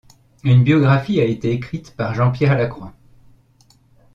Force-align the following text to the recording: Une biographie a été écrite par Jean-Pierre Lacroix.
Une 0.43 0.63
biographie 0.63 1.19
a 1.21 1.25
été 1.25 1.51
écrite 1.51 1.95
par 1.95 2.15
Jean-Pierre 2.15 2.57
Lacroix. 2.57 2.91